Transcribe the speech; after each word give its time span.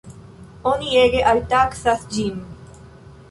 Oni 0.69 0.95
ege 1.01 1.21
alttaksas 1.33 2.07
ĝin. 2.15 2.41